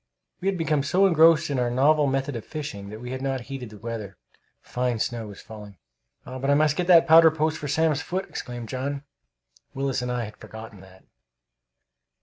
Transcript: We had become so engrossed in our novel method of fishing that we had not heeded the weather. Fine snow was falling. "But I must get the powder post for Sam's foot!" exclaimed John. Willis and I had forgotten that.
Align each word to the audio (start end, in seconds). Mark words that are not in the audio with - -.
We 0.39 0.47
had 0.47 0.57
become 0.57 0.81
so 0.81 1.05
engrossed 1.05 1.51
in 1.51 1.59
our 1.59 1.69
novel 1.69 2.07
method 2.07 2.35
of 2.35 2.43
fishing 2.43 2.89
that 2.89 3.01
we 3.01 3.11
had 3.11 3.21
not 3.21 3.41
heeded 3.41 3.69
the 3.69 3.77
weather. 3.77 4.17
Fine 4.59 4.97
snow 4.97 5.27
was 5.27 5.41
falling. 5.43 5.77
"But 6.25 6.49
I 6.49 6.55
must 6.55 6.75
get 6.75 6.87
the 6.87 7.03
powder 7.03 7.29
post 7.29 7.59
for 7.59 7.67
Sam's 7.67 8.01
foot!" 8.01 8.25
exclaimed 8.27 8.67
John. 8.67 9.03
Willis 9.75 10.01
and 10.01 10.11
I 10.11 10.23
had 10.25 10.37
forgotten 10.37 10.81
that. 10.81 11.03